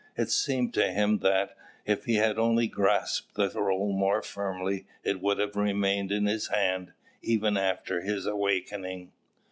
It 0.17 0.31
seemed 0.31 0.73
to 0.73 0.91
him 0.91 1.19
that, 1.19 1.55
if 1.85 2.05
he 2.05 2.15
had 2.15 2.39
only 2.39 2.67
grasped 2.67 3.35
the 3.35 3.51
roll 3.51 3.93
more 3.93 4.23
firmly, 4.23 4.87
it 5.03 5.21
would 5.21 5.37
have 5.37 5.55
remained 5.55 6.11
in 6.11 6.25
his 6.25 6.47
hand, 6.47 6.93
even 7.21 7.55
after 7.55 8.01
his 8.01 8.25
awakening. 8.25 9.11